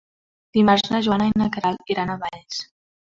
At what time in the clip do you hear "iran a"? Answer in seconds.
1.97-2.17